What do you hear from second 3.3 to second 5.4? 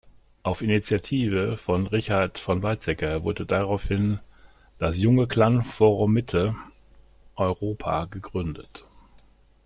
daraufhin das "Junge